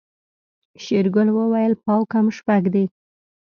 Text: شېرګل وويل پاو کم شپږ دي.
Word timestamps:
شېرګل 0.83 1.27
وويل 1.37 1.73
پاو 1.83 2.01
کم 2.11 2.25
شپږ 2.37 2.63
دي. 2.73 2.85